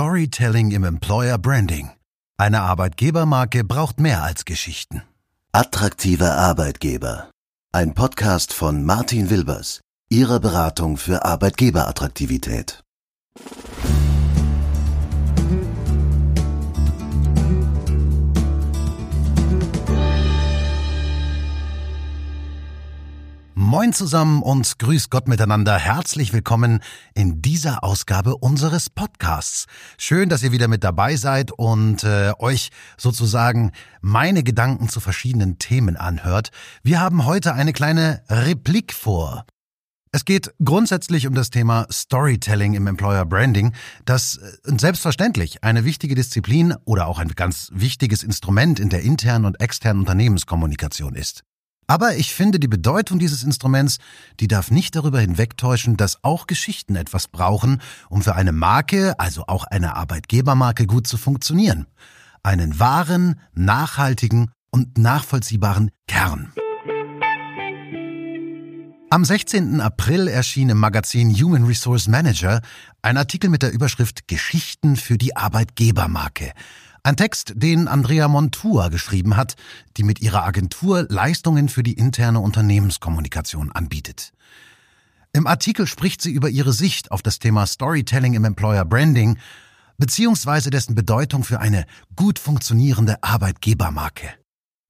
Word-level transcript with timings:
Storytelling 0.00 0.70
im 0.70 0.84
Employer 0.84 1.36
Branding. 1.36 1.90
Eine 2.38 2.62
Arbeitgebermarke 2.62 3.64
braucht 3.64 4.00
mehr 4.00 4.22
als 4.22 4.46
Geschichten. 4.46 5.02
Attraktive 5.52 6.32
Arbeitgeber. 6.32 7.28
Ein 7.70 7.92
Podcast 7.92 8.54
von 8.54 8.82
Martin 8.82 9.28
Wilbers, 9.28 9.82
Ihrer 10.08 10.40
Beratung 10.40 10.96
für 10.96 11.26
Arbeitgeberattraktivität. 11.26 12.82
Moin 23.62 23.92
zusammen 23.92 24.40
und 24.40 24.78
grüß 24.78 25.10
Gott 25.10 25.28
miteinander. 25.28 25.78
Herzlich 25.78 26.32
willkommen 26.32 26.80
in 27.12 27.42
dieser 27.42 27.84
Ausgabe 27.84 28.38
unseres 28.38 28.88
Podcasts. 28.88 29.66
Schön, 29.98 30.30
dass 30.30 30.42
ihr 30.42 30.50
wieder 30.50 30.66
mit 30.66 30.82
dabei 30.82 31.16
seid 31.16 31.52
und 31.52 32.02
äh, 32.02 32.32
euch 32.38 32.70
sozusagen 32.96 33.72
meine 34.00 34.42
Gedanken 34.44 34.88
zu 34.88 34.98
verschiedenen 34.98 35.58
Themen 35.58 35.98
anhört. 35.98 36.52
Wir 36.82 37.00
haben 37.00 37.26
heute 37.26 37.52
eine 37.52 37.74
kleine 37.74 38.22
Replik 38.30 38.94
vor. 38.94 39.44
Es 40.10 40.24
geht 40.24 40.54
grundsätzlich 40.64 41.26
um 41.26 41.34
das 41.34 41.50
Thema 41.50 41.86
Storytelling 41.92 42.72
im 42.72 42.86
Employer 42.86 43.26
Branding, 43.26 43.74
das 44.06 44.38
äh, 44.38 44.78
selbstverständlich 44.78 45.62
eine 45.62 45.84
wichtige 45.84 46.14
Disziplin 46.14 46.76
oder 46.86 47.08
auch 47.08 47.18
ein 47.18 47.28
ganz 47.28 47.68
wichtiges 47.74 48.22
Instrument 48.22 48.80
in 48.80 48.88
der 48.88 49.02
internen 49.02 49.44
und 49.44 49.60
externen 49.60 50.00
Unternehmenskommunikation 50.00 51.14
ist. 51.14 51.44
Aber 51.90 52.14
ich 52.14 52.32
finde, 52.32 52.60
die 52.60 52.68
Bedeutung 52.68 53.18
dieses 53.18 53.42
Instruments, 53.42 53.98
die 54.38 54.46
darf 54.46 54.70
nicht 54.70 54.94
darüber 54.94 55.18
hinwegtäuschen, 55.18 55.96
dass 55.96 56.22
auch 56.22 56.46
Geschichten 56.46 56.94
etwas 56.94 57.26
brauchen, 57.26 57.82
um 58.08 58.22
für 58.22 58.36
eine 58.36 58.52
Marke, 58.52 59.18
also 59.18 59.42
auch 59.48 59.64
eine 59.64 59.96
Arbeitgebermarke, 59.96 60.86
gut 60.86 61.08
zu 61.08 61.16
funktionieren. 61.16 61.88
Einen 62.44 62.78
wahren, 62.78 63.40
nachhaltigen 63.54 64.52
und 64.70 64.98
nachvollziehbaren 64.98 65.90
Kern. 66.06 66.52
Am 69.12 69.24
16. 69.24 69.80
April 69.80 70.28
erschien 70.28 70.68
im 70.68 70.78
Magazin 70.78 71.34
Human 71.34 71.64
Resource 71.64 72.06
Manager 72.06 72.60
ein 73.02 73.16
Artikel 73.16 73.50
mit 73.50 73.60
der 73.60 73.72
Überschrift 73.72 74.28
Geschichten 74.28 74.94
für 74.94 75.18
die 75.18 75.34
Arbeitgebermarke. 75.34 76.52
Ein 77.02 77.16
Text, 77.16 77.54
den 77.56 77.88
Andrea 77.88 78.28
Montua 78.28 78.86
geschrieben 78.86 79.36
hat, 79.36 79.56
die 79.96 80.04
mit 80.04 80.20
ihrer 80.20 80.44
Agentur 80.44 81.06
Leistungen 81.08 81.68
für 81.68 81.82
die 81.82 81.94
interne 81.94 82.38
Unternehmenskommunikation 82.38 83.72
anbietet. 83.72 84.32
Im 85.32 85.48
Artikel 85.48 85.88
spricht 85.88 86.22
sie 86.22 86.30
über 86.30 86.48
ihre 86.48 86.72
Sicht 86.72 87.10
auf 87.10 87.20
das 87.20 87.40
Thema 87.40 87.66
Storytelling 87.66 88.34
im 88.34 88.44
Employer 88.44 88.84
Branding 88.84 89.38
beziehungsweise 89.98 90.70
dessen 90.70 90.94
Bedeutung 90.94 91.42
für 91.42 91.58
eine 91.58 91.84
gut 92.14 92.38
funktionierende 92.38 93.20
Arbeitgebermarke. 93.24 94.39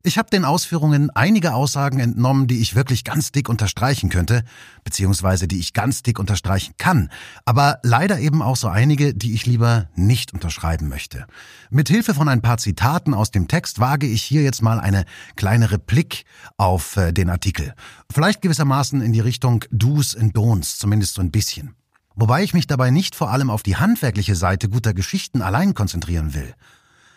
Ich 0.03 0.17
habe 0.17 0.31
den 0.31 0.47
Ausführungen 0.47 1.11
einige 1.11 1.53
Aussagen 1.53 2.01
entnommen, 2.01 2.47
die 2.47 2.61
ich 2.61 2.75
wirklich 2.75 3.05
ganz 3.05 3.33
dick 3.33 3.51
unterstreichen 3.51 4.09
könnte, 4.09 4.45
beziehungsweise 4.83 5.47
die 5.47 5.61
ich 5.61 5.75
ganz 5.75 6.03
dick 6.03 6.19
unterstreichen 6.19 6.73
kann, 6.79 7.11
aber 7.45 7.81
leider 7.83 8.19
eben 8.19 8.41
auch 8.41 8.57
so 8.57 8.69
einige, 8.69 9.13
die 9.13 9.35
ich 9.35 9.45
lieber 9.45 9.91
nicht 9.97 10.33
unterschreiben 10.33 10.89
möchte. 10.89 11.27
Mit 11.69 11.91
Hilfe 11.91 12.15
von 12.15 12.31
ein 12.31 12.41
paar 12.41 12.57
Zitaten 12.57 13.13
aus 13.13 13.31
dem 13.31 13.47
Text 13.47 13.79
wage 13.79 14.07
ich 14.07 14.23
hier 14.23 14.43
jetzt 14.43 14.63
mal 14.63 14.81
eine 14.81 15.05
kleine 15.37 15.71
Replik 15.71 16.25
auf 16.57 16.97
äh, 16.97 17.13
den 17.13 17.29
Artikel. 17.29 17.75
Vielleicht 18.11 18.41
gewissermaßen 18.41 19.03
in 19.03 19.13
die 19.13 19.21
Richtung 19.21 19.67
Do's 19.71 20.17
and 20.17 20.35
Don'ts, 20.35 20.79
zumindest 20.79 21.13
so 21.13 21.21
ein 21.21 21.31
bisschen. 21.31 21.75
Wobei 22.15 22.43
ich 22.43 22.55
mich 22.55 22.67
dabei 22.67 22.91
nicht 22.91 23.15
vor 23.15 23.31
allem 23.31 23.51
auf 23.51 23.63
die 23.63 23.77
handwerkliche 23.77 24.35
Seite 24.35 24.71
guter 24.71 24.95
Geschichten 24.95 25.43
allein 25.43 25.75
konzentrieren 25.75 26.33
will. 26.33 26.55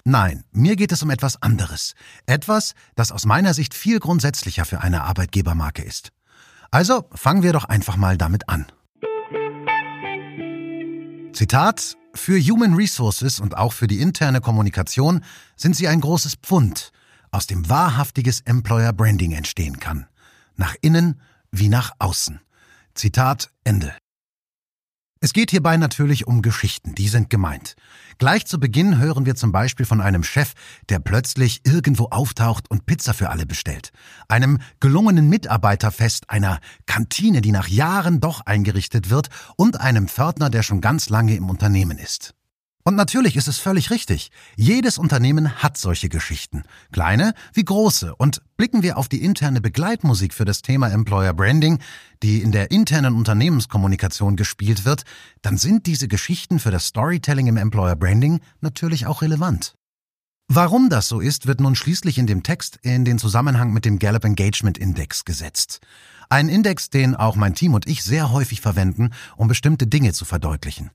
Nein, 0.05 0.43
mir 0.51 0.75
geht 0.75 0.91
es 0.91 1.01
um 1.01 1.09
etwas 1.09 1.41
anderes. 1.41 1.93
Etwas, 2.25 2.73
das 2.95 3.11
aus 3.13 3.25
meiner 3.25 3.53
Sicht 3.53 3.73
viel 3.73 3.99
grundsätzlicher 3.99 4.65
für 4.65 4.81
eine 4.81 5.03
Arbeitgebermarke 5.03 5.81
ist. 5.81 6.11
Also 6.71 7.07
fangen 7.13 7.41
wir 7.41 7.53
doch 7.53 7.65
einfach 7.65 7.95
mal 7.95 8.17
damit 8.17 8.49
an. 8.49 8.65
Zitat 11.33 11.95
Für 12.13 12.39
Human 12.39 12.73
Resources 12.73 13.39
und 13.39 13.55
auch 13.55 13.71
für 13.71 13.87
die 13.87 14.01
interne 14.01 14.41
Kommunikation 14.41 15.23
sind 15.55 15.75
sie 15.75 15.87
ein 15.87 16.01
großes 16.01 16.35
Pfund, 16.35 16.91
aus 17.31 17.47
dem 17.47 17.69
wahrhaftiges 17.69 18.41
Employer 18.41 18.91
Branding 18.91 19.31
entstehen 19.31 19.79
kann. 19.79 20.07
Nach 20.55 20.75
innen 20.81 21.21
wie 21.51 21.69
nach 21.69 21.91
außen. 21.99 22.41
Zitat 22.93 23.51
Ende. 23.63 23.93
Es 25.23 25.31
geht 25.31 25.51
hierbei 25.51 25.77
natürlich 25.77 26.27
um 26.27 26.41
Geschichten, 26.41 26.95
die 26.95 27.07
sind 27.07 27.29
gemeint. 27.29 27.77
Gleich 28.17 28.45
zu 28.45 28.59
Beginn 28.59 28.99
hören 28.99 29.25
wir 29.25 29.35
zum 29.35 29.53
Beispiel 29.53 29.85
von 29.85 30.01
einem 30.01 30.21
Chef, 30.21 30.51
der 30.89 30.99
plötzlich 30.99 31.61
irgendwo 31.63 32.09
auftaucht 32.09 32.69
und 32.69 32.85
Pizza 32.85 33.13
für 33.13 33.29
alle 33.29 33.45
bestellt. 33.45 33.93
Einem 34.27 34.59
gelungenen 34.81 35.29
Mitarbeiterfest, 35.29 36.29
einer 36.29 36.59
Kantine, 36.87 37.39
die 37.39 37.53
nach 37.53 37.69
Jahren 37.69 38.19
doch 38.19 38.41
eingerichtet 38.41 39.09
wird 39.09 39.29
und 39.55 39.79
einem 39.79 40.09
Pförtner, 40.09 40.49
der 40.49 40.61
schon 40.61 40.81
ganz 40.81 41.07
lange 41.07 41.37
im 41.37 41.49
Unternehmen 41.49 41.99
ist. 41.99 42.35
Und 42.85 42.95
natürlich 42.95 43.37
ist 43.37 43.47
es 43.47 43.59
völlig 43.59 43.91
richtig. 43.91 44.29
Jedes 44.57 44.97
Unternehmen 44.97 45.63
hat 45.63 45.77
solche 45.77 46.09
Geschichten. 46.09 46.63
Kleine 46.91 47.33
wie 47.53 47.63
große. 47.63 48.13
Und 48.15 48.41
blicken 48.57 48.83
wir 48.83 48.97
auf 48.97 49.07
die 49.07 49.23
interne 49.23 49.61
Begleitmusik 49.61 50.33
für 50.33 50.43
das 50.43 50.61
Thema 50.61 50.89
Employer 50.89 51.33
Branding, 51.33 51.79
die 52.23 52.41
in 52.41 52.51
der 52.51 52.71
internen 52.71 53.15
Unternehmenskommunikation 53.15 54.35
gespielt 54.35 54.83
wird, 54.83 55.03
dann 55.41 55.57
sind 55.57 55.85
diese 55.85 56.09
Geschichten 56.09 56.59
für 56.59 56.71
das 56.71 56.87
Storytelling 56.87 57.47
im 57.47 57.57
Employer 57.57 57.95
Branding 57.95 58.41
natürlich 58.59 59.05
auch 59.05 59.21
relevant. 59.21 59.75
Warum 60.49 60.89
das 60.89 61.07
so 61.07 61.21
ist, 61.21 61.47
wird 61.47 61.61
nun 61.61 61.75
schließlich 61.75 62.17
in 62.17 62.27
dem 62.27 62.43
Text 62.43 62.77
in 62.81 63.05
den 63.05 63.17
Zusammenhang 63.17 63.71
mit 63.71 63.85
dem 63.85 63.97
Gallup 63.97 64.25
Engagement 64.25 64.77
Index 64.77 65.23
gesetzt. 65.23 65.79
Ein 66.29 66.49
Index, 66.49 66.89
den 66.89 67.15
auch 67.15 67.37
mein 67.37 67.55
Team 67.55 67.73
und 67.73 67.87
ich 67.87 68.03
sehr 68.03 68.31
häufig 68.31 68.59
verwenden, 68.59 69.11
um 69.37 69.47
bestimmte 69.47 69.87
Dinge 69.87 70.11
zu 70.11 70.25
verdeutlichen. 70.25 70.91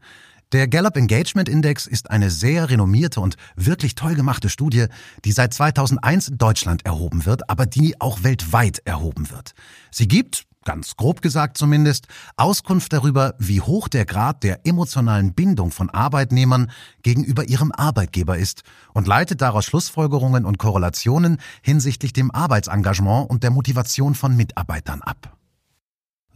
Der 0.53 0.67
Gallup 0.67 0.97
Engagement 0.97 1.47
Index 1.47 1.87
ist 1.87 2.11
eine 2.11 2.31
sehr 2.31 2.71
renommierte 2.71 3.21
und 3.21 3.37
wirklich 3.55 3.95
toll 3.95 4.15
gemachte 4.15 4.49
Studie, 4.49 4.87
die 5.27 5.33
seit 5.33 5.53
2001 5.53 6.29
in 6.29 6.39
Deutschland 6.39 6.87
erhoben 6.87 7.27
wird, 7.27 7.51
aber 7.51 7.67
die 7.67 8.01
auch 8.01 8.23
weltweit 8.23 8.81
erhoben 8.87 9.29
wird. 9.31 9.53
Sie 9.91 10.09
gibt, 10.09 10.47
ganz 10.65 10.97
grob 10.97 11.21
gesagt 11.21 11.59
zumindest, 11.59 12.07
Auskunft 12.39 12.95
darüber, 12.95 13.35
wie 13.39 13.61
hoch 13.61 13.89
der 13.89 14.07
Grad 14.07 14.43
der 14.43 14.67
emotionalen 14.67 15.35
Bindung 15.35 15.71
von 15.71 15.91
Arbeitnehmern 15.91 16.71
gegenüber 17.03 17.45
ihrem 17.45 17.71
Arbeitgeber 17.71 18.39
ist 18.39 18.63
und 18.95 19.07
leitet 19.07 19.43
daraus 19.43 19.67
Schlussfolgerungen 19.67 20.47
und 20.47 20.57
Korrelationen 20.57 21.43
hinsichtlich 21.61 22.15
dem 22.15 22.31
Arbeitsengagement 22.31 23.29
und 23.29 23.43
der 23.43 23.51
Motivation 23.51 24.15
von 24.15 24.35
Mitarbeitern 24.35 25.03
ab. 25.03 25.37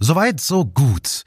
Soweit, 0.00 0.38
so 0.40 0.66
gut. 0.66 1.24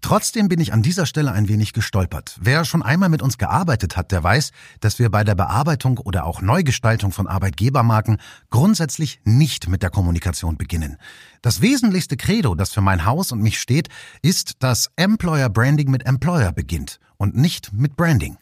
Trotzdem 0.00 0.48
bin 0.48 0.60
ich 0.60 0.72
an 0.72 0.82
dieser 0.82 1.06
Stelle 1.06 1.32
ein 1.32 1.48
wenig 1.48 1.72
gestolpert. 1.72 2.38
Wer 2.40 2.64
schon 2.64 2.82
einmal 2.82 3.08
mit 3.08 3.22
uns 3.22 3.38
gearbeitet 3.38 3.96
hat, 3.96 4.12
der 4.12 4.22
weiß, 4.22 4.50
dass 4.80 4.98
wir 4.98 5.10
bei 5.10 5.24
der 5.24 5.34
Bearbeitung 5.34 5.98
oder 5.98 6.24
auch 6.24 6.40
Neugestaltung 6.40 7.12
von 7.12 7.26
Arbeitgebermarken 7.26 8.18
grundsätzlich 8.50 9.20
nicht 9.24 9.68
mit 9.68 9.82
der 9.82 9.90
Kommunikation 9.90 10.56
beginnen. 10.56 10.96
Das 11.42 11.60
wesentlichste 11.60 12.16
Credo, 12.16 12.54
das 12.54 12.72
für 12.72 12.80
mein 12.80 13.04
Haus 13.04 13.32
und 13.32 13.40
mich 13.40 13.60
steht, 13.60 13.88
ist, 14.22 14.62
dass 14.62 14.90
Employer 14.96 15.48
Branding 15.48 15.90
mit 15.90 16.06
Employer 16.06 16.52
beginnt 16.52 17.00
und 17.16 17.36
nicht 17.36 17.72
mit 17.72 17.96
Branding. 17.96 18.38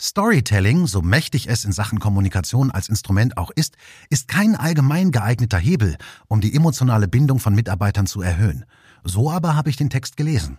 Storytelling, 0.00 0.86
so 0.86 1.02
mächtig 1.02 1.48
es 1.48 1.64
in 1.64 1.72
Sachen 1.72 1.98
Kommunikation 1.98 2.70
als 2.70 2.88
Instrument 2.88 3.36
auch 3.36 3.50
ist, 3.50 3.76
ist 4.10 4.28
kein 4.28 4.54
allgemein 4.54 5.10
geeigneter 5.10 5.58
Hebel, 5.58 5.96
um 6.28 6.40
die 6.40 6.54
emotionale 6.54 7.08
Bindung 7.08 7.40
von 7.40 7.54
Mitarbeitern 7.54 8.06
zu 8.06 8.22
erhöhen. 8.22 8.64
So 9.02 9.30
aber 9.30 9.56
habe 9.56 9.70
ich 9.70 9.76
den 9.76 9.90
Text 9.90 10.16
gelesen. 10.16 10.58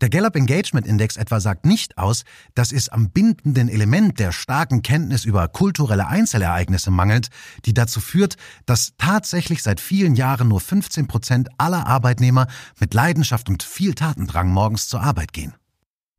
Der 0.00 0.08
Gallup 0.08 0.34
Engagement 0.34 0.86
Index 0.86 1.18
etwa 1.18 1.40
sagt 1.40 1.66
nicht 1.66 1.98
aus, 1.98 2.24
dass 2.54 2.72
es 2.72 2.88
am 2.88 3.10
bindenden 3.10 3.68
Element 3.68 4.18
der 4.18 4.32
starken 4.32 4.80
Kenntnis 4.80 5.26
über 5.26 5.46
kulturelle 5.48 6.06
Einzelereignisse 6.06 6.90
mangelt, 6.90 7.28
die 7.66 7.74
dazu 7.74 8.00
führt, 8.00 8.36
dass 8.64 8.94
tatsächlich 8.96 9.62
seit 9.62 9.78
vielen 9.78 10.14
Jahren 10.14 10.48
nur 10.48 10.60
15 10.60 11.06
Prozent 11.06 11.48
aller 11.58 11.86
Arbeitnehmer 11.86 12.46
mit 12.78 12.94
Leidenschaft 12.94 13.50
und 13.50 13.62
viel 13.62 13.94
Tatendrang 13.94 14.48
morgens 14.48 14.88
zur 14.88 15.02
Arbeit 15.02 15.34
gehen. 15.34 15.52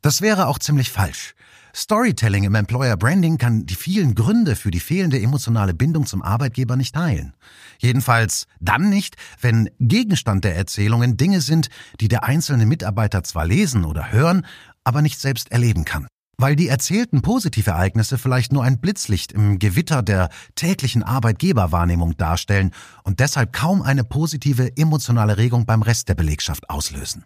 Das 0.03 0.21
wäre 0.21 0.45
auch 0.45 0.59
ziemlich 0.59 0.91
falsch. 0.91 1.33
Storytelling 1.73 2.43
im 2.43 2.55
Employer 2.55 2.97
Branding 2.97 3.37
kann 3.37 3.65
die 3.65 3.75
vielen 3.75 4.15
Gründe 4.15 4.55
für 4.55 4.71
die 4.71 4.79
fehlende 4.79 5.21
emotionale 5.21 5.73
Bindung 5.73 6.05
zum 6.05 6.21
Arbeitgeber 6.21 6.75
nicht 6.75 6.97
heilen. 6.97 7.33
Jedenfalls 7.79 8.47
dann 8.59 8.89
nicht, 8.89 9.15
wenn 9.39 9.69
Gegenstand 9.79 10.43
der 10.43 10.55
Erzählungen 10.55 11.17
Dinge 11.17 11.41
sind, 11.41 11.69
die 11.99 12.07
der 12.07 12.23
einzelne 12.23 12.65
Mitarbeiter 12.65 13.23
zwar 13.23 13.45
lesen 13.45 13.85
oder 13.85 14.11
hören, 14.11 14.45
aber 14.83 15.01
nicht 15.01 15.19
selbst 15.19 15.51
erleben 15.51 15.85
kann. 15.85 16.07
Weil 16.37 16.55
die 16.55 16.67
erzählten 16.67 17.21
Positivereignisse 17.21 18.17
vielleicht 18.17 18.51
nur 18.51 18.63
ein 18.63 18.81
Blitzlicht 18.81 19.31
im 19.31 19.59
Gewitter 19.59 20.01
der 20.01 20.29
täglichen 20.55 21.03
Arbeitgeberwahrnehmung 21.03 22.17
darstellen 22.17 22.71
und 23.03 23.19
deshalb 23.19 23.53
kaum 23.53 23.81
eine 23.81 24.03
positive 24.03 24.75
emotionale 24.75 25.37
Regung 25.37 25.65
beim 25.65 25.83
Rest 25.83 26.09
der 26.09 26.15
Belegschaft 26.15 26.69
auslösen. 26.69 27.25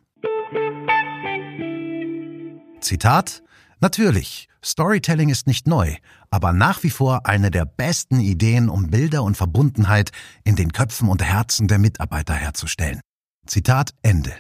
Zitat 2.82 3.42
Natürlich, 3.82 4.48
Storytelling 4.64 5.30
ist 5.30 5.48
nicht 5.48 5.68
neu, 5.68 5.96
aber 6.30 6.54
nach 6.54 6.84
wie 6.84 6.90
vor 6.90 7.26
eine 7.26 7.52
der 7.52 7.66
besten 7.66 8.20
Ideen, 8.20 8.70
um 8.70 8.90
Bilder 8.90 9.24
und 9.24 9.38
Verbundenheit 9.38 10.12
in 10.44 10.56
den 10.56 10.72
Köpfen 10.72 11.10
und 11.10 11.24
Herzen 11.24 11.68
der 11.68 11.78
Mitarbeiter 11.78 12.34
herzustellen. 12.34 13.02
Zitat 13.46 13.94
Ende. 14.02 14.34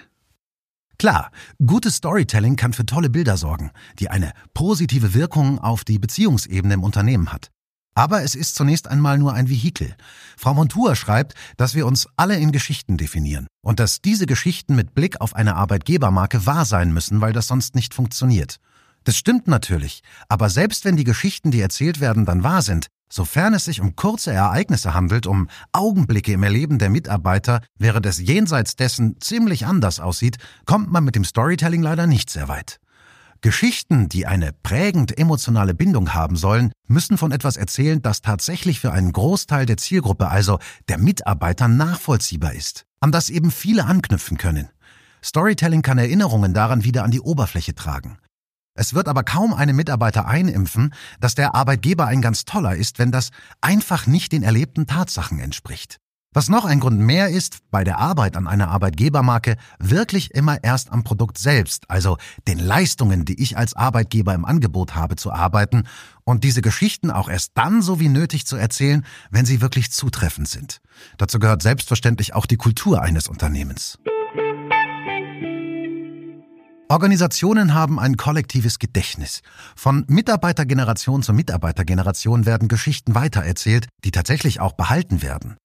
Klar, 0.97 1.31
gutes 1.65 1.97
Storytelling 1.97 2.55
kann 2.55 2.71
für 2.71 2.85
tolle 2.85 3.09
Bilder 3.09 3.35
sorgen, 3.35 3.71
die 3.99 4.09
eine 4.09 4.31
positive 4.53 5.13
Wirkung 5.13 5.59
auf 5.59 5.83
die 5.83 5.99
Beziehungsebene 5.99 6.75
im 6.75 6.83
Unternehmen 6.83 7.33
hat. 7.33 7.51
Aber 7.97 8.23
es 8.23 8.35
ist 8.35 8.55
zunächst 8.55 8.87
einmal 8.87 9.17
nur 9.17 9.33
ein 9.33 9.49
Vehikel. 9.49 9.95
Frau 10.37 10.53
Montour 10.53 10.95
schreibt, 10.95 11.33
dass 11.57 11.75
wir 11.75 11.85
uns 11.85 12.07
alle 12.17 12.37
in 12.37 12.51
Geschichten 12.51 12.97
definieren 12.97 13.47
und 13.61 13.79
dass 13.79 14.01
diese 14.01 14.25
Geschichten 14.25 14.75
mit 14.75 14.93
Blick 14.93 15.21
auf 15.21 15.35
eine 15.35 15.55
Arbeitgebermarke 15.55 16.45
wahr 16.45 16.65
sein 16.65 16.93
müssen, 16.93 17.21
weil 17.21 17.31
das 17.33 17.47
sonst 17.47 17.75
nicht 17.75 17.93
funktioniert. 17.93 18.57
Das 19.05 19.15
stimmt 19.15 19.47
natürlich, 19.47 20.01
aber 20.29 20.49
selbst 20.49 20.83
wenn 20.83 20.97
die 20.97 21.03
Geschichten, 21.03 21.51
die 21.51 21.61
erzählt 21.61 21.99
werden, 21.99 22.25
dann 22.25 22.43
wahr 22.43 22.63
sind, 22.63 22.87
sofern 23.07 23.53
es 23.53 23.65
sich 23.65 23.79
um 23.79 23.95
kurze 23.95 24.33
Ereignisse 24.33 24.95
handelt, 24.95 25.27
um 25.27 25.47
Augenblicke 25.71 26.33
im 26.33 26.41
Erleben 26.41 26.79
der 26.79 26.89
Mitarbeiter, 26.89 27.61
während 27.77 28.07
es 28.07 28.17
jenseits 28.17 28.75
dessen 28.75 29.21
ziemlich 29.21 29.67
anders 29.67 29.99
aussieht, 29.99 30.37
kommt 30.65 30.91
man 30.91 31.03
mit 31.03 31.15
dem 31.15 31.23
Storytelling 31.23 31.83
leider 31.83 32.07
nicht 32.07 32.31
sehr 32.31 32.47
weit. 32.47 32.79
Geschichten, 33.41 34.09
die 34.09 34.25
eine 34.25 34.53
prägend 34.63 35.15
emotionale 35.19 35.75
Bindung 35.75 36.15
haben 36.15 36.35
sollen, 36.35 36.71
müssen 36.87 37.19
von 37.19 37.31
etwas 37.31 37.57
erzählen, 37.57 38.01
das 38.01 38.23
tatsächlich 38.23 38.79
für 38.79 38.91
einen 38.91 39.11
Großteil 39.11 39.67
der 39.67 39.77
Zielgruppe, 39.77 40.29
also 40.29 40.57
der 40.89 40.97
Mitarbeiter, 40.97 41.67
nachvollziehbar 41.67 42.53
ist, 42.53 42.85
an 43.01 43.11
das 43.11 43.29
eben 43.29 43.51
viele 43.51 43.85
anknüpfen 43.85 44.39
können. 44.39 44.69
Storytelling 45.23 45.83
kann 45.83 45.99
Erinnerungen 45.99 46.55
daran 46.55 46.83
wieder 46.83 47.03
an 47.03 47.11
die 47.11 47.21
Oberfläche 47.21 47.75
tragen. 47.75 48.17
Es 48.77 48.93
wird 48.93 49.07
aber 49.07 49.23
kaum 49.23 49.53
einem 49.53 49.77
Mitarbeiter 49.77 50.27
einimpfen, 50.27 50.93
dass 51.21 51.33
der 51.33 51.55
Arbeitgeber 51.55 52.07
ein 52.07 52.21
ganz 52.21 52.43
toller 52.43 52.75
ist, 52.75 52.99
wenn 52.99 53.11
das 53.11 53.31
einfach 53.61 54.05
nicht 54.05 54.33
den 54.33 54.43
erlebten 54.43 54.85
Tatsachen 54.85 55.39
entspricht. 55.39 55.97
Was 56.33 56.49
noch 56.49 56.65
ein 56.65 56.81
Grund 56.81 56.99
mehr 56.99 57.29
ist, 57.29 57.59
bei 57.71 57.85
der 57.85 57.97
Arbeit 57.97 58.35
an 58.35 58.45
einer 58.45 58.67
Arbeitgebermarke 58.67 59.55
wirklich 59.79 60.31
immer 60.31 60.61
erst 60.61 60.91
am 60.91 61.05
Produkt 61.05 61.37
selbst, 61.37 61.89
also 61.89 62.17
den 62.45 62.59
Leistungen, 62.59 63.23
die 63.23 63.41
ich 63.41 63.57
als 63.57 63.73
Arbeitgeber 63.73 64.33
im 64.33 64.43
Angebot 64.43 64.95
habe, 64.95 65.15
zu 65.15 65.31
arbeiten 65.31 65.87
und 66.25 66.43
diese 66.43 66.61
Geschichten 66.61 67.09
auch 67.09 67.29
erst 67.29 67.51
dann 67.53 67.81
so 67.81 68.01
wie 68.01 68.09
nötig 68.09 68.45
zu 68.45 68.57
erzählen, 68.57 69.05
wenn 69.31 69.45
sie 69.45 69.61
wirklich 69.61 69.93
zutreffend 69.93 70.49
sind. 70.49 70.81
Dazu 71.17 71.39
gehört 71.39 71.61
selbstverständlich 71.61 72.35
auch 72.35 72.45
die 72.45 72.57
Kultur 72.57 73.01
eines 73.01 73.29
Unternehmens. 73.29 73.97
Organisationen 76.87 77.73
haben 77.73 77.99
ein 77.99 78.15
kollektives 78.15 78.77
Gedächtnis. 78.77 79.41
Von 79.75 80.05
Mitarbeitergeneration 80.07 81.23
zu 81.23 81.33
Mitarbeitergeneration 81.33 82.45
werden 82.45 82.67
Geschichten 82.67 83.15
weitererzählt, 83.15 83.87
die 84.03 84.11
tatsächlich 84.11 84.59
auch 84.59 84.73
behalten 84.73 85.23
werden. 85.23 85.57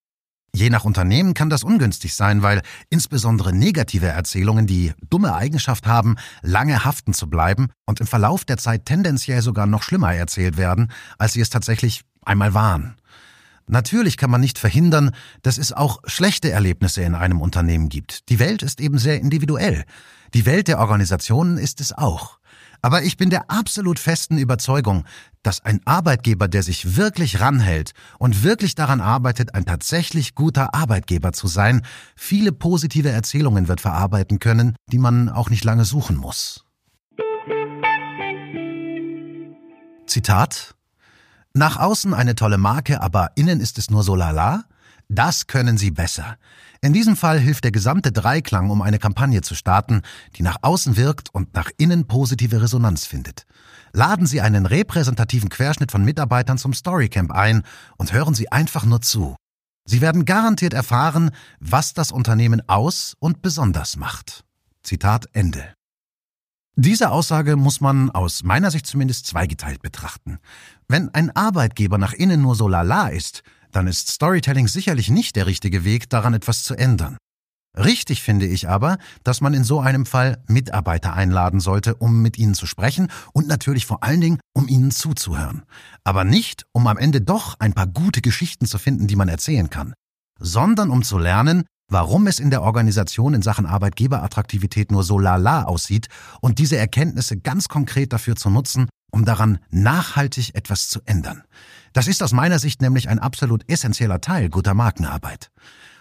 Je 0.54 0.70
nach 0.70 0.84
Unternehmen 0.84 1.34
kann 1.34 1.50
das 1.50 1.62
ungünstig 1.62 2.14
sein, 2.14 2.42
weil 2.42 2.62
insbesondere 2.88 3.52
negative 3.52 4.06
Erzählungen 4.06 4.66
die 4.66 4.94
dumme 5.10 5.34
Eigenschaft 5.34 5.86
haben, 5.86 6.16
lange 6.40 6.84
haften 6.84 7.12
zu 7.12 7.28
bleiben 7.28 7.68
und 7.86 8.00
im 8.00 8.06
Verlauf 8.06 8.46
der 8.46 8.56
Zeit 8.56 8.86
tendenziell 8.86 9.42
sogar 9.42 9.66
noch 9.66 9.82
schlimmer 9.82 10.14
erzählt 10.14 10.56
werden, 10.56 10.90
als 11.18 11.34
sie 11.34 11.40
es 11.40 11.50
tatsächlich 11.50 12.00
einmal 12.24 12.54
waren. 12.54 12.96
Natürlich 13.66 14.16
kann 14.16 14.30
man 14.30 14.40
nicht 14.40 14.58
verhindern, 14.58 15.12
dass 15.42 15.58
es 15.58 15.72
auch 15.72 16.00
schlechte 16.04 16.50
Erlebnisse 16.50 17.02
in 17.02 17.14
einem 17.14 17.40
Unternehmen 17.40 17.88
gibt. 17.88 18.28
Die 18.30 18.40
Welt 18.40 18.62
ist 18.62 18.80
eben 18.80 18.98
sehr 18.98 19.20
individuell. 19.20 19.84
Die 20.34 20.46
Welt 20.46 20.68
der 20.68 20.78
Organisationen 20.78 21.58
ist 21.58 21.80
es 21.80 21.92
auch. 21.92 22.38
Aber 22.82 23.02
ich 23.02 23.16
bin 23.16 23.28
der 23.28 23.50
absolut 23.50 23.98
festen 23.98 24.38
Überzeugung, 24.38 25.04
dass 25.42 25.64
ein 25.64 25.80
Arbeitgeber, 25.84 26.48
der 26.48 26.62
sich 26.62 26.96
wirklich 26.96 27.40
ranhält 27.40 27.92
und 28.18 28.42
wirklich 28.42 28.74
daran 28.74 29.00
arbeitet, 29.00 29.54
ein 29.54 29.66
tatsächlich 29.66 30.34
guter 30.34 30.74
Arbeitgeber 30.74 31.32
zu 31.32 31.46
sein, 31.46 31.82
viele 32.16 32.52
positive 32.52 33.10
Erzählungen 33.10 33.68
wird 33.68 33.80
verarbeiten 33.80 34.38
können, 34.38 34.76
die 34.86 34.98
man 34.98 35.28
auch 35.28 35.50
nicht 35.50 35.64
lange 35.64 35.84
suchen 35.84 36.16
muss. 36.16 36.64
Zitat 40.06 40.74
Nach 41.52 41.76
außen 41.76 42.14
eine 42.14 42.34
tolle 42.34 42.58
Marke, 42.58 43.02
aber 43.02 43.32
innen 43.34 43.60
ist 43.60 43.78
es 43.78 43.90
nur 43.90 44.02
so 44.02 44.14
lala? 44.14 44.64
Das 45.12 45.48
können 45.48 45.76
Sie 45.76 45.90
besser. 45.90 46.36
In 46.80 46.92
diesem 46.92 47.16
Fall 47.16 47.40
hilft 47.40 47.64
der 47.64 47.72
gesamte 47.72 48.12
Dreiklang, 48.12 48.70
um 48.70 48.80
eine 48.80 49.00
Kampagne 49.00 49.42
zu 49.42 49.56
starten, 49.56 50.02
die 50.36 50.44
nach 50.44 50.58
außen 50.62 50.96
wirkt 50.96 51.34
und 51.34 51.52
nach 51.52 51.68
innen 51.78 52.06
positive 52.06 52.62
Resonanz 52.62 53.06
findet. 53.06 53.44
Laden 53.92 54.24
Sie 54.26 54.40
einen 54.40 54.66
repräsentativen 54.66 55.48
Querschnitt 55.48 55.90
von 55.90 56.04
Mitarbeitern 56.04 56.58
zum 56.58 56.72
Storycamp 56.72 57.32
ein 57.32 57.64
und 57.96 58.12
hören 58.12 58.34
Sie 58.34 58.52
einfach 58.52 58.84
nur 58.84 59.00
zu. 59.00 59.34
Sie 59.84 60.00
werden 60.00 60.26
garantiert 60.26 60.74
erfahren, 60.74 61.32
was 61.58 61.92
das 61.92 62.12
Unternehmen 62.12 62.62
aus 62.68 63.14
und 63.18 63.42
besonders 63.42 63.96
macht. 63.96 64.44
Zitat 64.84 65.26
Ende. 65.32 65.74
Diese 66.76 67.10
Aussage 67.10 67.56
muss 67.56 67.80
man 67.80 68.10
aus 68.10 68.44
meiner 68.44 68.70
Sicht 68.70 68.86
zumindest 68.86 69.26
zweigeteilt 69.26 69.82
betrachten. 69.82 70.38
Wenn 70.86 71.12
ein 71.12 71.34
Arbeitgeber 71.34 71.98
nach 71.98 72.12
innen 72.12 72.40
nur 72.40 72.54
so 72.54 72.68
lala 72.68 73.08
ist, 73.08 73.42
dann 73.72 73.86
ist 73.86 74.08
Storytelling 74.08 74.68
sicherlich 74.68 75.10
nicht 75.10 75.36
der 75.36 75.46
richtige 75.46 75.84
Weg, 75.84 76.10
daran 76.10 76.34
etwas 76.34 76.64
zu 76.64 76.74
ändern. 76.74 77.16
Richtig 77.76 78.22
finde 78.22 78.46
ich 78.46 78.68
aber, 78.68 78.98
dass 79.22 79.40
man 79.40 79.54
in 79.54 79.62
so 79.62 79.80
einem 79.80 80.04
Fall 80.04 80.42
Mitarbeiter 80.48 81.14
einladen 81.14 81.60
sollte, 81.60 81.94
um 81.94 82.20
mit 82.20 82.36
ihnen 82.36 82.54
zu 82.54 82.66
sprechen 82.66 83.08
und 83.32 83.46
natürlich 83.46 83.86
vor 83.86 84.02
allen 84.02 84.20
Dingen, 84.20 84.40
um 84.54 84.66
ihnen 84.66 84.90
zuzuhören. 84.90 85.62
Aber 86.02 86.24
nicht, 86.24 86.64
um 86.72 86.86
am 86.88 86.98
Ende 86.98 87.20
doch 87.20 87.54
ein 87.60 87.72
paar 87.72 87.86
gute 87.86 88.22
Geschichten 88.22 88.66
zu 88.66 88.78
finden, 88.78 89.06
die 89.06 89.14
man 89.14 89.28
erzählen 89.28 89.70
kann, 89.70 89.94
sondern 90.40 90.90
um 90.90 91.04
zu 91.04 91.16
lernen, 91.18 91.64
warum 91.88 92.26
es 92.26 92.40
in 92.40 92.50
der 92.50 92.62
Organisation 92.62 93.34
in 93.34 93.42
Sachen 93.42 93.66
Arbeitgeberattraktivität 93.66 94.90
nur 94.90 95.04
so 95.04 95.18
lala 95.18 95.64
aussieht 95.64 96.08
und 96.40 96.58
diese 96.58 96.76
Erkenntnisse 96.76 97.38
ganz 97.38 97.68
konkret 97.68 98.12
dafür 98.12 98.34
zu 98.34 98.50
nutzen, 98.50 98.88
um 99.10 99.24
daran 99.24 99.58
nachhaltig 99.70 100.54
etwas 100.54 100.88
zu 100.88 101.00
ändern. 101.04 101.42
Das 101.92 102.06
ist 102.06 102.22
aus 102.22 102.32
meiner 102.32 102.58
Sicht 102.58 102.80
nämlich 102.82 103.08
ein 103.08 103.18
absolut 103.18 103.68
essentieller 103.68 104.20
Teil 104.20 104.48
guter 104.48 104.74
Markenarbeit. 104.74 105.50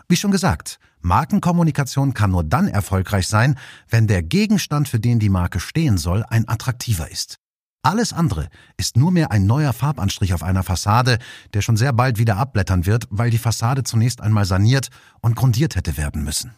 Wie 0.08 0.16
schon 0.16 0.32
gesagt, 0.32 0.80
Markenkommunikation 1.02 2.14
kann 2.14 2.32
nur 2.32 2.44
dann 2.44 2.68
erfolgreich 2.68 3.28
sein, 3.28 3.58
wenn 3.90 4.08
der 4.08 4.24
Gegenstand, 4.24 4.88
für 4.88 5.00
den 5.00 5.20
die 5.20 5.30
Marke 5.30 5.60
stehen 5.60 5.98
soll, 5.98 6.24
ein 6.28 6.48
attraktiver 6.48 7.10
ist. 7.10 7.38
Alles 7.82 8.12
andere 8.12 8.50
ist 8.76 8.98
nur 8.98 9.12
mehr 9.12 9.32
ein 9.32 9.46
neuer 9.46 9.72
Farbanstrich 9.72 10.34
auf 10.34 10.44
einer 10.44 10.64
Fassade, 10.64 11.18
der 11.54 11.62
schon 11.62 11.78
sehr 11.78 11.94
bald 11.94 12.18
wieder 12.18 12.36
abblättern 12.36 12.86
wird, 12.86 13.08
weil 13.10 13.30
die 13.30 13.38
Fassade 13.38 13.84
zunächst 13.84 14.20
einmal 14.20 14.46
saniert 14.46 14.90
und 15.22 15.36
grundiert 15.36 15.78
hätte 15.78 15.96
werden 15.96 16.24
müssen. 16.24 16.52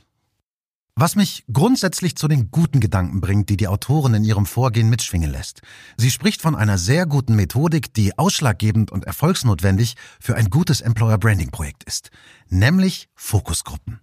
Was 0.95 1.15
mich 1.15 1.45
grundsätzlich 1.51 2.15
zu 2.15 2.27
den 2.27 2.51
guten 2.51 2.79
Gedanken 2.79 3.21
bringt, 3.21 3.50
die 3.50 3.57
die 3.57 3.67
Autorin 3.67 4.13
in 4.13 4.24
ihrem 4.24 4.45
Vorgehen 4.45 4.89
mitschwingen 4.89 5.31
lässt. 5.31 5.62
Sie 5.98 6.12
spricht 6.12 6.41
von 6.41 6.55
einer 6.55 6.77
sehr 6.77 7.05
guten 7.05 7.36
Methodik, 7.36 7.93
die 7.93 8.17
ausschlaggebend 8.17 8.91
und 8.91 9.05
erfolgsnotwendig 9.05 9.95
für 10.19 10.36
ein 10.36 10.50
gutes 10.50 10.81
Employer 10.81 11.17
Branding 11.17 11.50
Projekt 11.50 11.86
ist, 11.86 12.12
nämlich 12.50 13.07
Fokusgruppen. 13.15 14.01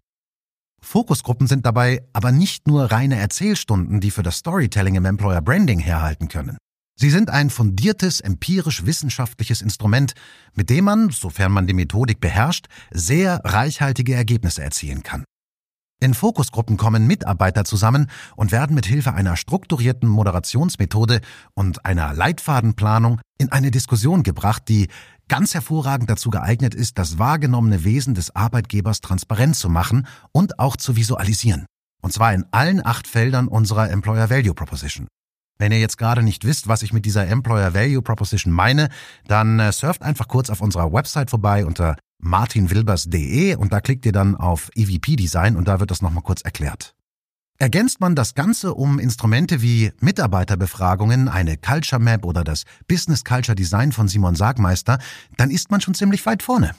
Fokusgruppen 0.80 1.46
sind 1.46 1.66
dabei 1.66 2.02
aber 2.12 2.32
nicht 2.32 2.66
nur 2.66 2.90
reine 2.90 3.18
Erzählstunden, 3.18 4.00
die 4.00 4.10
für 4.10 4.22
das 4.22 4.38
Storytelling 4.38 4.94
im 4.94 5.04
Employer 5.04 5.42
Branding 5.42 5.80
herhalten 5.80 6.28
können. 6.28 6.56
Sie 6.96 7.10
sind 7.10 7.30
ein 7.30 7.50
fundiertes, 7.50 8.20
empirisch-wissenschaftliches 8.20 9.62
Instrument, 9.62 10.14
mit 10.54 10.70
dem 10.70 10.84
man, 10.84 11.10
sofern 11.10 11.52
man 11.52 11.66
die 11.66 11.74
Methodik 11.74 12.18
beherrscht, 12.18 12.66
sehr 12.90 13.40
reichhaltige 13.44 14.14
Ergebnisse 14.14 14.62
erzielen 14.62 15.02
kann. 15.02 15.24
In 16.00 16.14
Fokusgruppen 16.14 16.76
kommen 16.76 17.08
Mitarbeiter 17.08 17.64
zusammen 17.64 18.08
und 18.36 18.52
werden 18.52 18.74
mit 18.76 18.86
Hilfe 18.86 19.14
einer 19.14 19.36
strukturierten 19.36 20.08
Moderationsmethode 20.08 21.20
und 21.54 21.84
einer 21.84 22.14
Leitfadenplanung 22.14 23.20
in 23.36 23.50
eine 23.50 23.72
Diskussion 23.72 24.22
gebracht, 24.22 24.62
die 24.68 24.86
ganz 25.26 25.54
hervorragend 25.54 26.08
dazu 26.08 26.30
geeignet 26.30 26.72
ist, 26.72 26.98
das 26.98 27.18
wahrgenommene 27.18 27.82
Wesen 27.82 28.14
des 28.14 28.34
Arbeitgebers 28.36 29.00
transparent 29.00 29.56
zu 29.56 29.68
machen 29.68 30.06
und 30.30 30.60
auch 30.60 30.76
zu 30.76 30.94
visualisieren. 30.94 31.66
Und 32.00 32.12
zwar 32.12 32.32
in 32.32 32.44
allen 32.52 32.84
acht 32.86 33.08
Feldern 33.08 33.48
unserer 33.48 33.90
Employer 33.90 34.30
Value 34.30 34.54
Proposition. 34.54 35.08
Wenn 35.58 35.72
ihr 35.72 35.80
jetzt 35.80 35.98
gerade 35.98 36.22
nicht 36.22 36.44
wisst, 36.44 36.68
was 36.68 36.82
ich 36.82 36.92
mit 36.92 37.06
dieser 37.06 37.26
Employer 37.26 37.74
Value 37.74 38.02
Proposition 38.02 38.52
meine, 38.52 38.88
dann 39.26 39.58
äh, 39.58 39.72
surft 39.72 40.02
einfach 40.02 40.28
kurz 40.28 40.48
auf 40.48 40.60
unserer 40.60 40.92
Website 40.92 41.30
vorbei 41.30 41.66
unter 41.66 41.96
martinwilbers.de 42.18 43.56
und 43.56 43.72
da 43.72 43.80
klickt 43.80 44.06
ihr 44.06 44.12
dann 44.12 44.34
auf 44.34 44.70
EVP 44.74 45.16
Design 45.16 45.56
und 45.56 45.68
da 45.68 45.80
wird 45.80 45.90
das 45.90 46.02
nochmal 46.02 46.22
kurz 46.22 46.42
erklärt. 46.42 46.94
Ergänzt 47.60 48.00
man 48.00 48.14
das 48.14 48.34
Ganze 48.34 48.74
um 48.74 49.00
Instrumente 49.00 49.62
wie 49.62 49.90
Mitarbeiterbefragungen, 50.00 51.28
eine 51.28 51.56
Culture 51.56 52.00
Map 52.00 52.24
oder 52.24 52.44
das 52.44 52.62
Business 52.86 53.24
Culture 53.24 53.56
Design 53.56 53.90
von 53.90 54.06
Simon 54.06 54.36
Sargmeister, 54.36 54.98
dann 55.36 55.50
ist 55.50 55.70
man 55.70 55.80
schon 55.80 55.94
ziemlich 55.94 56.24
weit 56.24 56.42
vorne. 56.42 56.76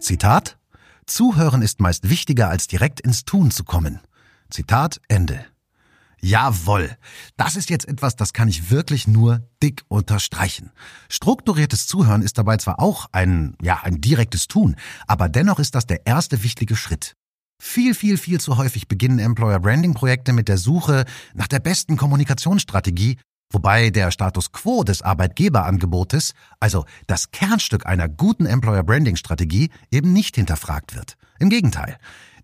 Zitat 0.00 0.58
Zuhören 1.06 1.62
ist 1.62 1.80
meist 1.80 2.10
wichtiger 2.10 2.50
als 2.50 2.66
direkt 2.66 3.00
ins 3.00 3.24
Tun 3.24 3.50
zu 3.50 3.64
kommen. 3.64 4.00
Zitat 4.50 5.00
Ende. 5.08 5.46
Jawoll. 6.20 6.96
Das 7.36 7.56
ist 7.56 7.70
jetzt 7.70 7.88
etwas, 7.88 8.16
das 8.16 8.32
kann 8.32 8.48
ich 8.48 8.70
wirklich 8.70 9.06
nur 9.06 9.48
dick 9.62 9.82
unterstreichen. 9.88 10.70
Strukturiertes 11.08 11.86
Zuhören 11.86 12.22
ist 12.22 12.38
dabei 12.38 12.56
zwar 12.56 12.80
auch 12.80 13.06
ein, 13.12 13.56
ja, 13.62 13.80
ein 13.82 14.00
direktes 14.00 14.48
Tun, 14.48 14.76
aber 15.06 15.28
dennoch 15.28 15.58
ist 15.58 15.74
das 15.74 15.86
der 15.86 16.06
erste 16.06 16.42
wichtige 16.42 16.76
Schritt. 16.76 17.14
Viel, 17.60 17.94
viel, 17.94 18.18
viel 18.18 18.40
zu 18.40 18.56
häufig 18.56 18.86
beginnen 18.86 19.18
Employer 19.18 19.58
Branding 19.58 19.94
Projekte 19.94 20.32
mit 20.32 20.48
der 20.48 20.58
Suche 20.58 21.04
nach 21.34 21.48
der 21.48 21.58
besten 21.58 21.96
Kommunikationsstrategie, 21.96 23.18
wobei 23.50 23.90
der 23.90 24.12
Status 24.12 24.52
quo 24.52 24.84
des 24.84 25.02
Arbeitgeberangebotes, 25.02 26.34
also 26.60 26.84
das 27.08 27.32
Kernstück 27.32 27.84
einer 27.86 28.08
guten 28.08 28.46
Employer 28.46 28.84
Branding 28.84 29.16
Strategie, 29.16 29.70
eben 29.90 30.12
nicht 30.12 30.36
hinterfragt 30.36 30.94
wird. 30.94 31.16
Im 31.40 31.50
Gegenteil. 31.50 31.98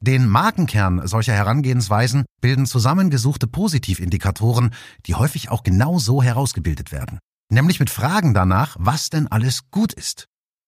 Den 0.06 0.28
Markenkern 0.28 1.08
solcher 1.08 1.32
Herangehensweisen 1.32 2.26
bilden 2.42 2.66
zusammengesuchte 2.66 3.46
Positivindikatoren, 3.46 4.74
die 5.06 5.14
häufig 5.14 5.48
auch 5.48 5.62
genau 5.62 5.98
so 5.98 6.22
herausgebildet 6.22 6.92
werden. 6.92 7.20
Nämlich 7.50 7.80
mit 7.80 7.88
Fragen 7.88 8.34
danach, 8.34 8.76
was 8.78 9.08
denn 9.08 9.28
alles 9.28 9.70
gut 9.70 9.94
ist. 9.94 10.26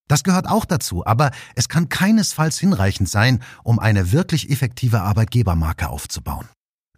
Das 0.08 0.24
gehört 0.24 0.48
auch 0.48 0.64
dazu, 0.64 1.04
aber 1.04 1.32
es 1.54 1.68
kann 1.68 1.90
keinesfalls 1.90 2.58
hinreichend 2.58 3.10
sein, 3.10 3.42
um 3.62 3.78
eine 3.78 4.10
wirklich 4.10 4.48
effektive 4.48 5.02
Arbeitgebermarke 5.02 5.90
aufzubauen. 5.90 6.48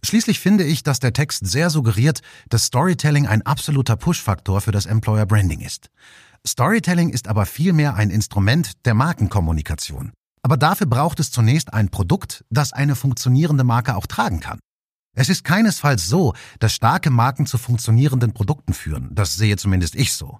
Schließlich 0.05 0.39
finde 0.39 0.63
ich, 0.63 0.85
dass 0.85 1.01
der 1.01 1.13
Text 1.13 1.45
sehr 1.45 1.71
suggeriert, 1.71 2.21
dass 2.51 2.67
Storytelling 2.67 3.27
ein 3.27 3.43
absoluter 3.43 3.97
Push-Faktor 3.97 4.61
für 4.61 4.71
das 4.71 4.87
Employer 4.87 5.27
Branding 5.27 5.61
ist. 5.61 5.91
Storytelling 6.47 7.09
ist 7.09 7.27
aber 7.27 7.47
vielmehr 7.47 7.97
ein 7.97 8.11
Instrument 8.11 8.87
der 8.87 8.95
Markenkommunikation. 8.95 10.13
Aber 10.49 10.57
dafür 10.57 10.87
braucht 10.87 11.21
es 11.21 11.31
zunächst 11.31 11.75
ein 11.75 11.91
Produkt, 11.91 12.43
das 12.49 12.73
eine 12.73 12.97
funktionierende 12.97 13.65
Marke 13.65 13.95
auch 13.95 14.07
tragen 14.07 14.41
kann. 14.41 14.59
Es 15.15 15.29
ist 15.29 15.45
keinesfalls 15.45 16.09
so, 16.09 16.33
dass 16.59 16.73
starke 16.73 17.11
Marken 17.11 17.45
zu 17.45 17.59
funktionierenden 17.59 18.33
Produkten 18.33 18.73
führen. 18.73 19.15
Das 19.15 19.35
sehe 19.35 19.59
zumindest 19.59 19.95
ich 19.95 20.15
so. 20.15 20.39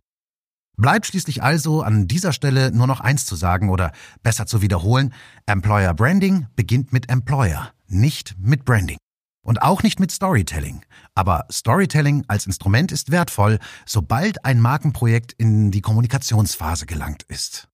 Bleibt 0.79 1.05
schließlich 1.09 1.43
also 1.43 1.83
an 1.83 2.09
dieser 2.09 2.33
Stelle 2.33 2.73
nur 2.73 2.87
noch 2.87 3.01
eins 3.01 3.27
zu 3.27 3.37
sagen 3.37 3.69
oder 3.69 3.93
besser 4.23 4.47
zu 4.47 4.63
wiederholen. 4.63 5.13
Employer 5.45 5.93
Branding 5.93 6.47
beginnt 6.57 6.91
mit 6.91 7.11
Employer, 7.11 7.75
nicht 7.87 8.35
mit 8.39 8.65
Branding. 8.65 8.97
Und 9.45 9.61
auch 9.61 9.83
nicht 9.83 10.01
mit 10.01 10.11
Storytelling. 10.11 10.87
Aber 11.15 11.45
Storytelling 11.53 12.25
als 12.29 12.47
Instrument 12.47 12.93
ist 12.93 13.11
wertvoll, 13.11 13.59
sobald 13.85 14.43
ein 14.47 14.59
Markenprojekt 14.59 15.35
in 15.35 15.71
die 15.71 15.83
Kommunikationsphase 15.83 16.87
gelangt 16.87 17.25
ist. 17.25 17.69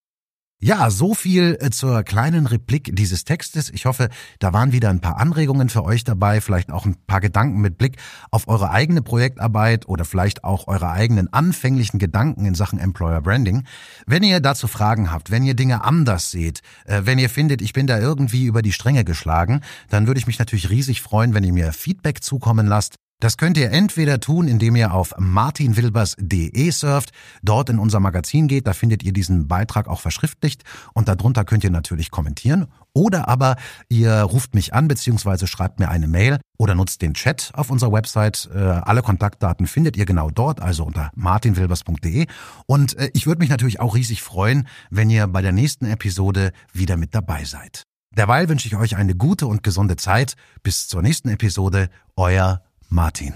Ja, 0.61 0.90
so 0.90 1.12
viel 1.12 1.58
äh, 1.61 1.68
zur 1.68 2.04
kleinen 2.04 2.46
Replik 2.46 2.96
dieses 2.96 3.25
Textes. 3.25 3.68
Ich 3.68 3.84
hoffe, 3.84 4.08
da 4.38 4.54
waren 4.54 4.73
wieder 4.73 4.88
ein 4.88 5.00
paar 5.00 5.18
Anregungen 5.18 5.68
für 5.68 5.84
euch 5.84 6.04
dabei, 6.04 6.40
vielleicht 6.40 6.70
auch 6.70 6.87
ein 6.87 6.96
paar 7.06 7.20
Gedanken 7.20 7.61
mit 7.61 7.76
Blick 7.76 7.99
auf 8.30 8.49
eure 8.49 8.70
eigene 8.70 9.02
Projektarbeit 9.02 9.87
oder 9.87 10.06
vielleicht 10.06 10.42
auch 10.42 10.66
eure 10.66 10.90
eigenen 10.90 11.30
anfänglichen 11.30 11.99
Gedanken 11.99 12.46
in 12.46 12.54
Sachen 12.54 12.78
Employer 12.78 13.20
Branding. 13.20 13.64
Wenn 14.06 14.23
ihr 14.23 14.40
dazu 14.40 14.66
Fragen 14.66 15.11
habt, 15.12 15.30
wenn 15.30 15.44
ihr 15.44 15.54
Dinge 15.54 15.84
anders 15.84 16.30
seht, 16.30 16.62
äh, 16.87 17.02
wenn 17.04 17.18
ihr 17.18 17.28
findet, 17.28 17.61
ich 17.61 17.75
bin 17.75 17.87
da 17.87 17.99
irgendwie 17.99 18.46
über 18.46 18.62
die 18.62 18.73
Stränge 18.73 19.04
geschlagen, 19.04 19.61
dann 19.90 20.06
würde 20.06 20.18
ich 20.18 20.26
mich 20.26 20.38
natürlich 20.38 20.70
riesig 20.70 21.02
freuen, 21.02 21.34
wenn 21.34 21.44
ihr 21.44 21.52
mir 21.52 21.75
Feedback 21.75 22.23
zukommen 22.23 22.66
lasst. 22.66 22.96
Das 23.24 23.38
könnt 23.38 23.56
ihr 23.56 23.70
entweder 23.70 24.20
tun, 24.20 24.48
indem 24.48 24.76
ihr 24.76 24.92
auf 24.92 25.14
martinwilbers.de 25.16 26.70
surft, 26.70 27.10
dort 27.42 27.70
in 27.70 27.78
unser 27.78 27.98
Magazin 27.98 28.48
geht, 28.48 28.66
da 28.66 28.74
findet 28.74 29.02
ihr 29.02 29.14
diesen 29.14 29.48
Beitrag 29.48 29.88
auch 29.88 30.02
verschriftlicht 30.02 30.62
und 30.92 31.08
darunter 31.08 31.46
könnt 31.46 31.64
ihr 31.64 31.70
natürlich 31.70 32.10
kommentieren. 32.10 32.66
Oder 32.92 33.26
aber 33.26 33.56
ihr 33.88 34.12
ruft 34.12 34.54
mich 34.54 34.74
an 34.74 34.88
bzw. 34.88 35.46
schreibt 35.46 35.80
mir 35.80 35.88
eine 35.88 36.06
Mail 36.06 36.38
oder 36.58 36.74
nutzt 36.74 37.00
den 37.00 37.14
Chat 37.14 37.50
auf 37.54 37.70
unserer 37.70 37.92
Website. 37.92 38.50
Äh, 38.54 38.58
alle 38.58 39.00
Kontaktdaten 39.00 39.66
findet 39.66 39.96
ihr 39.96 40.04
genau 40.04 40.28
dort, 40.28 40.60
also 40.60 40.84
unter 40.84 41.10
martinwilbers.de. 41.14 42.26
Und 42.66 42.98
äh, 42.98 43.08
ich 43.14 43.26
würde 43.26 43.38
mich 43.38 43.48
natürlich 43.48 43.80
auch 43.80 43.94
riesig 43.94 44.22
freuen, 44.22 44.68
wenn 44.90 45.08
ihr 45.08 45.26
bei 45.28 45.40
der 45.40 45.52
nächsten 45.52 45.86
Episode 45.86 46.52
wieder 46.74 46.98
mit 46.98 47.14
dabei 47.14 47.44
seid. 47.44 47.84
Derweil 48.14 48.50
wünsche 48.50 48.68
ich 48.68 48.76
euch 48.76 48.96
eine 48.96 49.14
gute 49.14 49.46
und 49.46 49.62
gesunde 49.62 49.96
Zeit. 49.96 50.34
Bis 50.62 50.88
zur 50.88 51.00
nächsten 51.00 51.30
Episode, 51.30 51.88
euer 52.16 52.60
Martin. 52.94 53.34